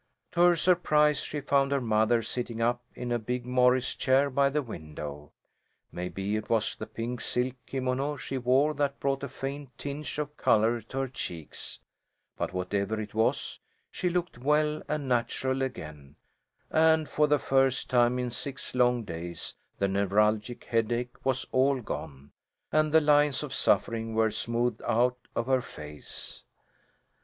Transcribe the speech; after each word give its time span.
To 0.31 0.41
her 0.41 0.55
surprise, 0.55 1.19
she 1.19 1.41
found 1.41 1.71
her 1.71 1.79
mother 1.79 2.23
sitting 2.23 2.59
up 2.59 2.81
in 2.95 3.11
a 3.11 3.19
big 3.19 3.45
Morris 3.45 3.93
chair 3.93 4.31
by 4.31 4.49
the 4.49 4.63
window. 4.63 5.31
Maybe 5.91 6.35
it 6.35 6.49
was 6.49 6.75
the 6.75 6.87
pink 6.87 7.21
silk 7.21 7.53
kimono 7.67 8.17
she 8.17 8.39
wore 8.39 8.73
that 8.73 8.99
brought 8.99 9.21
a 9.21 9.27
faint 9.29 9.77
tinge 9.77 10.17
of 10.17 10.35
colour 10.37 10.81
to 10.81 11.01
her 11.01 11.07
cheeks, 11.07 11.81
but 12.35 12.51
whatever 12.51 12.99
it 12.99 13.13
was, 13.13 13.59
she 13.91 14.09
looked 14.09 14.39
well 14.39 14.81
and 14.87 15.07
natural 15.07 15.61
again, 15.61 16.15
and 16.71 17.07
for 17.07 17.27
the 17.27 17.37
first 17.37 17.87
time 17.87 18.17
in 18.17 18.31
six 18.31 18.73
long 18.73 19.03
days 19.03 19.53
the 19.77 19.87
neuralgic 19.87 20.63
headache 20.63 21.23
was 21.23 21.45
all 21.51 21.79
gone, 21.79 22.31
and 22.71 22.91
the 22.91 23.01
lines 23.01 23.43
of 23.43 23.53
suffering 23.53 24.15
were 24.15 24.31
smoothed 24.31 24.81
out 24.87 25.27
of 25.35 25.45
her 25.45 25.61
face. 25.61 26.43